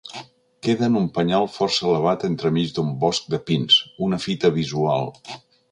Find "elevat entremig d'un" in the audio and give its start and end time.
1.91-2.91